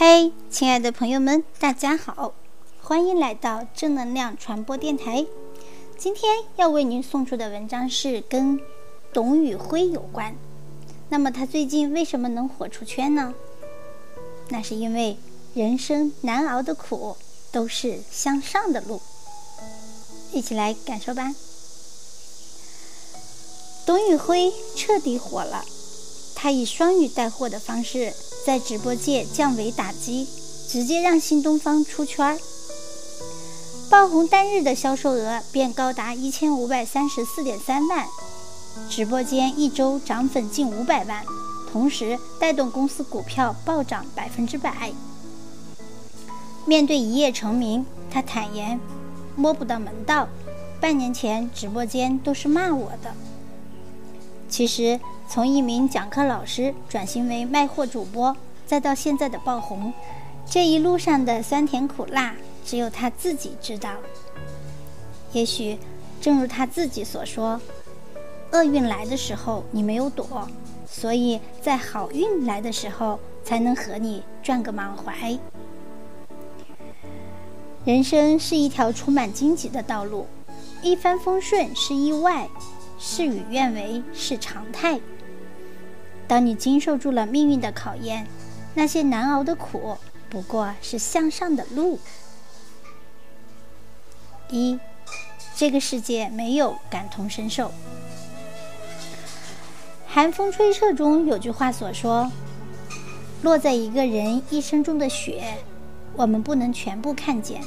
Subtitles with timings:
[0.00, 2.32] 嘿，亲爱的朋友们，大家好，
[2.80, 5.26] 欢迎来到正能量传播电台。
[5.98, 8.60] 今天要为您送出的文章是跟
[9.12, 10.36] 董宇辉有关。
[11.08, 13.34] 那么他最近为什么能火出圈呢？
[14.50, 15.16] 那是因为
[15.52, 17.16] 人生难熬的苦
[17.50, 19.02] 都是向上的路。
[20.30, 21.34] 一起来感受吧。
[23.84, 25.64] 董宇辉彻底火了，
[26.36, 28.14] 他以双语带货的方式。
[28.48, 30.26] 在直播界降维打击，
[30.66, 32.38] 直接让新东方出圈儿，
[33.90, 38.06] 爆红单日的销售额便高达一千五百三十四点三万，
[38.88, 41.22] 直播间一周涨粉近五百万，
[41.70, 44.92] 同时带动公司股票暴涨百分之百。
[46.64, 48.80] 面对一夜成名，他坦言
[49.36, 50.26] 摸不到门道，
[50.80, 53.14] 半年前直播间都是骂我的。
[54.48, 54.98] 其实。
[55.28, 58.34] 从一名讲课老师转型为卖货主播，
[58.66, 59.92] 再到现在的爆红，
[60.46, 63.90] 这一路上的酸甜苦辣，只有他自己知道。
[65.32, 65.78] 也许，
[66.18, 67.60] 正如他自己所说
[68.52, 70.48] ：“厄运来的时候你没有躲，
[70.90, 75.38] 所以在好运来的时候才能和你转个满怀。”
[77.84, 80.26] 人生是一条充满荆棘的道路，
[80.82, 82.48] 一帆风顺是意外，
[82.98, 84.98] 事与愿违是常态。
[86.28, 88.26] 当你经受住了命运的考验，
[88.74, 89.96] 那些难熬的苦
[90.28, 91.98] 不过是向上的路。
[94.50, 94.78] 一，
[95.56, 97.72] 这个世界没有感同身受。
[100.06, 102.30] 寒风吹彻中有句话所说
[103.40, 105.54] ：“落在一个人一生中的雪，
[106.14, 107.62] 我们不能全部看见。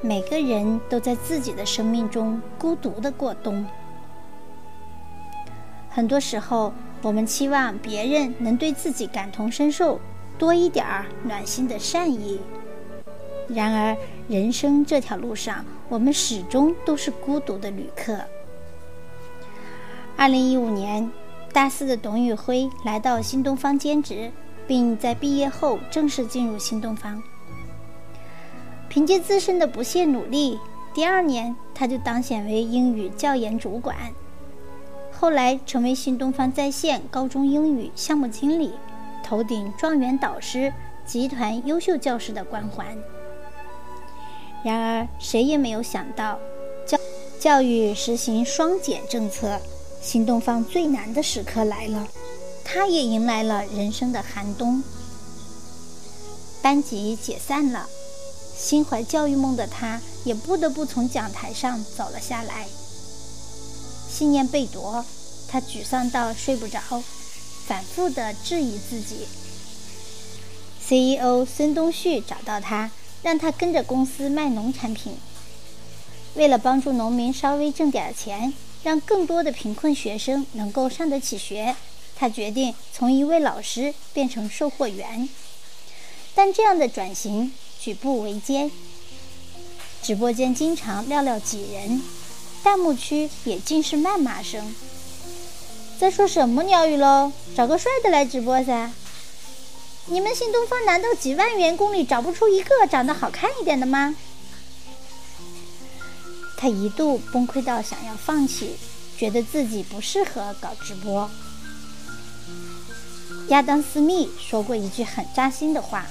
[0.00, 3.66] 每个人都在自己的生命中孤独的过冬。
[5.90, 10.00] 很多时候。”我们期望别人能对自己感同身受，
[10.38, 12.40] 多一点儿暖心的善意。
[13.48, 13.96] 然而，
[14.28, 18.18] 人生这条路上，我们始终都是孤独的旅客。
[20.16, 21.08] 二零一五年，
[21.52, 24.32] 大四的董宇辉来到新东方兼职，
[24.66, 27.22] 并在毕业后正式进入新东方。
[28.88, 30.58] 凭借自身的不懈努力，
[30.92, 33.96] 第二年他就当选为英语教研主管。
[35.18, 38.72] 后来成为新东方在线高中英语项目经理，
[39.24, 40.70] 头顶状元导师、
[41.06, 42.86] 集团优秀教师的光环。
[44.62, 46.38] 然而，谁也没有想到，
[46.86, 46.98] 教
[47.40, 49.58] 教育实行双减政策，
[50.02, 52.06] 新东方最难的时刻来了，
[52.62, 54.82] 他也迎来了人生的寒冬。
[56.60, 57.88] 班级解散了，
[58.54, 62.66] 心怀教育梦的他，也不得不从讲台上走了下来。
[64.16, 65.04] 信念被夺，
[65.46, 66.80] 他沮丧到睡不着，
[67.66, 69.26] 反复的质疑自己。
[70.82, 72.90] CEO 孙东旭找到他，
[73.22, 75.18] 让他跟着公司卖农产品。
[76.34, 81.76] 为了帮助农民稍微挣点钱，让更多的贫困学生能够上得起学，
[82.16, 85.28] 他决定从一位老师变成售货员。
[86.34, 88.70] 但这样的转型举步维艰，
[90.02, 92.00] 直播间经常寥寥几人。
[92.62, 94.74] 弹幕区也尽是谩骂声，
[96.00, 97.32] 在说什么鸟语喽？
[97.56, 98.90] 找个帅的来直播噻！
[100.06, 104.14] 你们新东方难道几万员工里找不出一个长得好看一点的吗？
[106.56, 108.76] 他一度崩溃到想要放弃，
[109.16, 111.30] 觉得自己不适合搞直播。
[113.48, 116.06] 亚当·斯密说过一句很扎心的话：“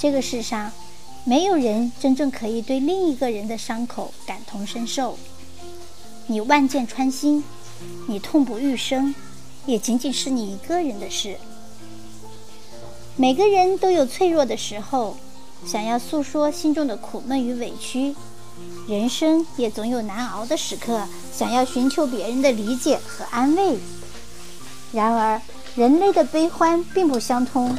[0.00, 0.72] 这个世上……”
[1.24, 5.16] 没有人真正可以对另一个人的伤口感同身受。
[6.26, 7.44] 你万箭穿心，
[8.08, 9.14] 你痛不欲生，
[9.64, 11.36] 也仅仅是你一个人的事。
[13.16, 15.16] 每个人都有脆弱的时候，
[15.64, 18.16] 想要诉说心中的苦闷与委屈。
[18.88, 23.78] 人生也总有难熬的时刻，想要寻求别人的理解和安慰。
[24.92, 25.40] 然而，
[25.76, 27.76] 人类的悲欢并不相通，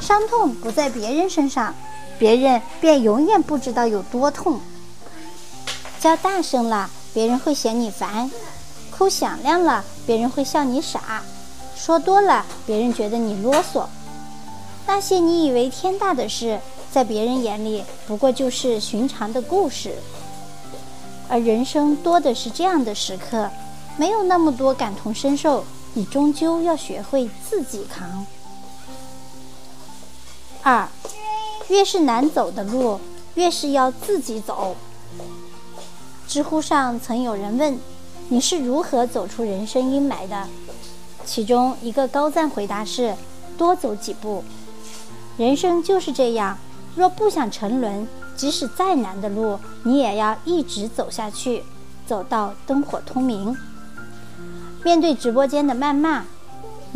[0.00, 1.74] 伤痛不在别人身上。
[2.18, 4.60] 别人便永远不知道有多痛。
[5.98, 8.30] 叫大声了，别人会嫌你烦；
[8.90, 11.00] 哭响亮了，别人会笑你傻；
[11.74, 13.86] 说多了，别人觉得你啰嗦。
[14.86, 16.60] 那些你以为天大的事，
[16.92, 19.96] 在别人眼里不过就是寻常的故事。
[21.28, 23.50] 而人生多的是这样的时刻，
[23.96, 25.64] 没有那么多感同身受，
[25.94, 28.26] 你终究要学会自己扛。
[30.62, 30.88] 二。
[31.68, 33.00] 越是难走的路，
[33.34, 34.76] 越是要自己走。
[36.28, 37.78] 知乎上曾有人问
[38.28, 40.48] ：“你是如何走出人生阴霾的？”
[41.24, 43.14] 其中一个高赞回答是
[43.58, 44.44] ：“多走几步。”
[45.38, 46.56] 人生就是这样，
[46.94, 51.62] 若不想沉沦，即使再难的路，你也要一直走下去，
[52.06, 53.56] 走到灯火通明。
[54.82, 56.24] 面对直播间的谩骂，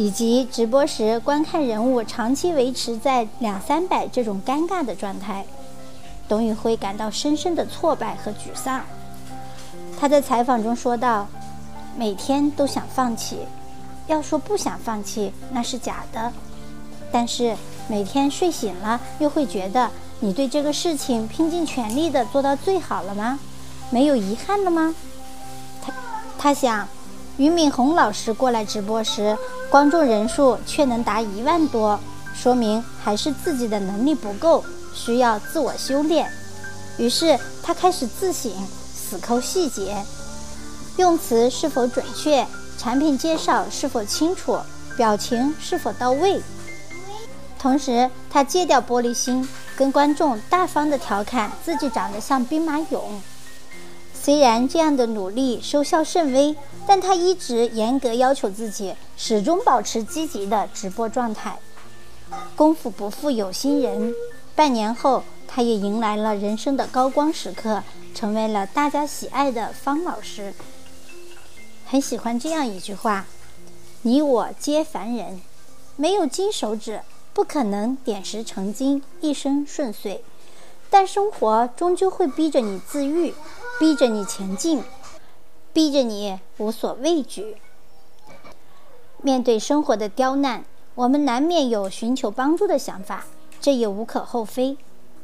[0.00, 5.44] 以及直播时观看人物长期维持在两三百这种尴尬的状态，
[6.26, 8.80] 董宇辉感到深深的挫败和沮丧。
[9.98, 11.28] 他在采访中说道
[11.98, 13.40] ：“每天都想放弃，
[14.06, 16.32] 要说不想放弃那是假的，
[17.12, 17.54] 但是
[17.86, 23.38] 每天睡醒了又会觉得，你对这个事情拼尽全力的做到最好了吗？
[23.90, 24.94] 没有遗憾了吗？”
[25.84, 25.92] 他
[26.38, 26.88] 他想。
[27.40, 29.34] 俞敏洪老师过来直播时，
[29.70, 31.98] 观众人数却能达一万多，
[32.34, 34.62] 说明还是自己的能力不够，
[34.94, 36.30] 需要自我修炼。
[36.98, 38.52] 于是他开始自省，
[38.94, 40.04] 死抠细节，
[40.98, 42.46] 用词是否准确，
[42.76, 44.58] 产品介绍是否清楚，
[44.94, 46.42] 表情是否到位。
[47.58, 53.00] 同时，他戒掉玻璃心，跟观众大方地调侃自己长得像兵马俑。
[54.22, 56.56] 虽然这样的努力收效甚微。
[56.86, 61.56] 但他一直严格要求自己，始终保持积极的直播状态。
[62.56, 64.12] 功夫不负有心人，
[64.56, 70.52] 半年后，他也迎来了人生的高光时刻，成为了大家喜爱的方老师。
[71.86, 73.26] 很喜欢这样一句话
[74.02, 75.40] ：“你我皆凡人，
[75.94, 77.02] 没有金手指，
[77.32, 80.24] 不可能点石成金，一生顺遂。
[80.88, 83.32] 但生活终究会逼着你自愈，
[83.80, 84.84] 逼着你前进。”
[85.72, 87.56] 逼着你无所畏惧。
[89.22, 90.64] 面对生活的刁难，
[90.96, 93.24] 我们难免有寻求帮助的想法，
[93.60, 94.76] 这也无可厚非。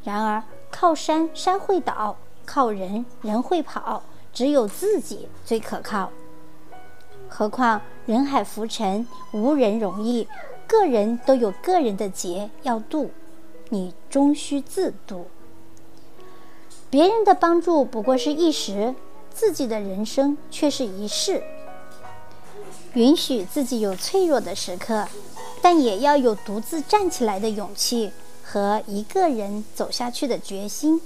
[0.05, 6.11] 然而，靠山山会倒，靠人人会跑，只有自己最可靠。
[7.29, 10.29] 何况人海浮沉，无人容易，
[10.69, 13.11] 个人都有个人的劫要渡，
[13.70, 15.26] 你终须自渡。
[16.96, 18.94] 别人的帮助不过是一时。
[19.34, 21.43] 自己的人生却是一世，
[22.94, 25.06] 允许自己有脆弱的时刻，
[25.60, 28.12] 但也要有独自站起来的勇气
[28.43, 31.02] 和一个人走下去的决心。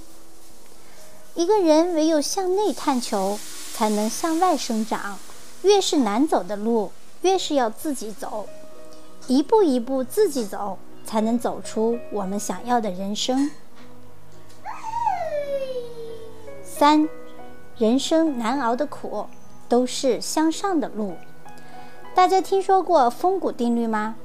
[1.35, 3.37] 一个人唯有向内探求，
[3.73, 5.19] 才能向外生长。
[5.63, 6.89] 越是难走的路，
[7.23, 8.47] 越是要自己走，
[9.27, 13.51] 一步一步自己走，才能走出我们想要的人生。
[16.81, 17.07] 三。
[17.77, 19.27] 人生难熬的苦，
[19.69, 21.13] 都是向上的路。
[22.15, 24.15] 大家听说过峰谷定律吗？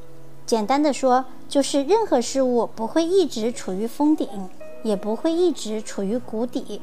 [0.46, 4.48] 简单的说，就是任何事物不会一直处于峰顶，
[4.82, 6.80] 也不会一直处于谷底。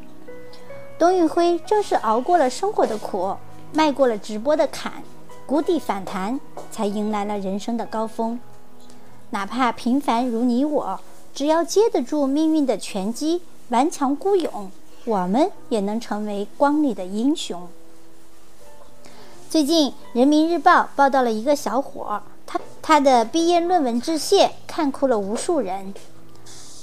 [1.00, 3.36] 董宇辉正是熬过了生活的苦，
[3.74, 5.02] 迈过了直播的坎，
[5.48, 8.40] 谷底反弹，才迎来了人生的高峰。
[9.32, 11.00] 哪怕平凡如你我，
[11.34, 14.70] 只要接得住命运的拳击，顽强孤勇。
[15.06, 17.68] 我们也能成为光里的英雄。
[19.50, 25.94] 最近，《人民日报》报道了一个小伙儿，他他的毕业论文致谢，看哭了无数人。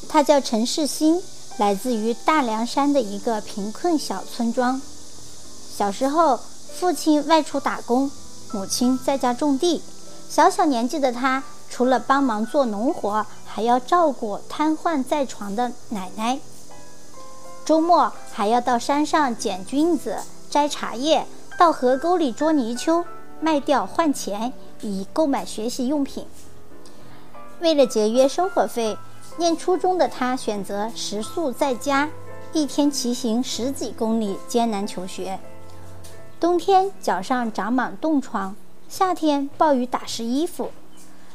[0.08, 1.22] 他叫陈世新，
[1.58, 4.80] 来自于大凉山的一个贫困小村庄。
[5.74, 8.10] 小时候，父亲外出打工，
[8.52, 9.82] 母亲在家种地。
[10.28, 16.38] 小小年纪的他，除了帮忙做农活，还要照顾瘫痪在床的奶奶。
[17.64, 21.26] 周末还要到山上捡菌子、摘茶叶，
[21.58, 23.04] 到河沟里捉泥鳅，
[23.40, 26.26] 卖掉换钱，以购买学习用品。
[27.60, 28.96] 为了节约生活费，
[29.36, 32.08] 念初中的他选择食宿在家，
[32.52, 35.38] 一天骑行十几公里，艰难求学。
[36.40, 38.56] 冬天脚上长满冻疮，
[38.88, 40.70] 夏天暴雨打湿衣服。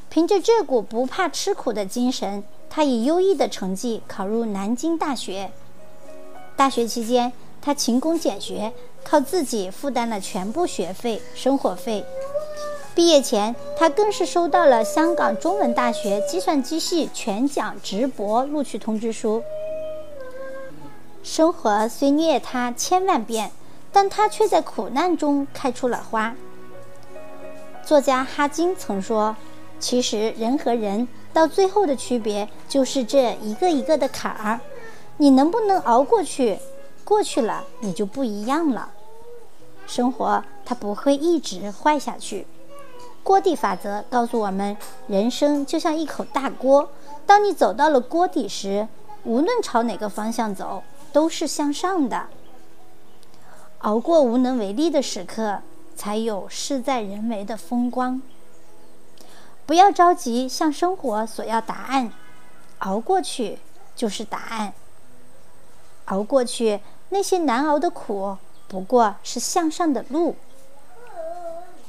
[0.09, 5.51] 凭着这股不怕吃苦的精神，他以优异的成绩考入南京大学。
[6.55, 7.31] 大学期间，
[7.61, 8.71] 他勤工俭学，
[9.03, 12.05] 靠自己负担了全部学费、生活费。
[12.93, 19.43] 毕业前，他更是收到了香港中文大学计算机系全奖直博录取通知书。
[21.21, 23.51] 生活虽虐他千万遍，
[23.91, 26.33] 但他却在苦难中开出了花。
[27.83, 29.35] 作家哈金曾说
[29.77, 34.59] ：“其实人和人到最后的区别，就是这一个一个的坎儿。”
[35.17, 36.59] 你能不能熬过去？
[37.03, 38.91] 过去了，你就不一样了。
[39.87, 42.47] 生活它不会一直坏下去。
[43.21, 44.75] 锅底法则告诉我们，
[45.07, 46.89] 人生就像一口大锅。
[47.25, 48.87] 当你走到了锅底时，
[49.23, 52.27] 无论朝哪个方向走，都是向上的。
[53.79, 55.59] 熬过无能为力的时刻，
[55.95, 58.21] 才有事在人为的风光。
[59.65, 62.11] 不要着急向生活索要答案。
[62.79, 63.59] 熬过去
[63.95, 64.73] 就是答案。
[66.05, 70.35] 熬过去那些难熬的苦，不过是向上的路；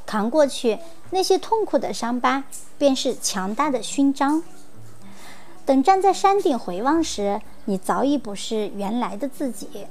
[0.07, 0.79] 扛过去
[1.11, 2.45] 那些痛苦的伤疤，
[2.79, 4.43] 便是强大的勋章。
[5.65, 9.87] 等站在山顶回望时，你早已不是原来的自己。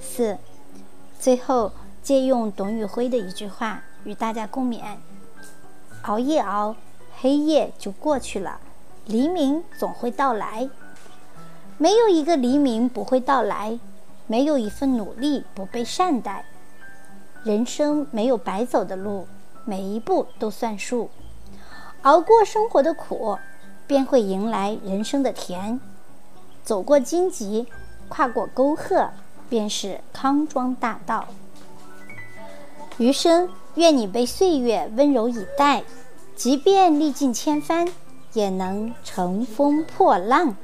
[0.00, 0.38] 四，
[1.18, 4.80] 最后借用董宇辉的一句话与大家共勉：
[6.02, 6.76] 熬一熬，
[7.18, 8.60] 黑夜就过去了，
[9.06, 10.70] 黎明总会到来。
[11.76, 13.78] 没有一个黎明不会到来，
[14.26, 16.44] 没有一份努力不被善待。
[17.42, 19.26] 人生没有白走的路，
[19.64, 21.10] 每一步都算数。
[22.02, 23.38] 熬过生活的苦，
[23.86, 25.80] 便会迎来人生的甜。
[26.62, 27.66] 走过荆棘，
[28.08, 29.10] 跨过沟壑，
[29.48, 31.26] 便是康庄大道。
[32.98, 35.82] 余生，愿你被岁月温柔以待，
[36.36, 37.88] 即便历尽千帆，
[38.32, 40.54] 也能乘风破浪。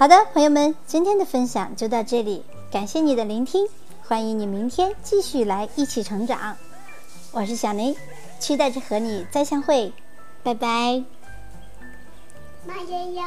[0.00, 2.42] 好的，朋友们，今天的分享就到这里，
[2.72, 3.68] 感谢你的聆听，
[4.02, 6.56] 欢迎你明天继续来一起成长。
[7.32, 7.94] 我是小林，
[8.38, 9.92] 期待着和你再相会，
[10.42, 11.04] 拜拜。
[12.66, 13.22] 马爷爷。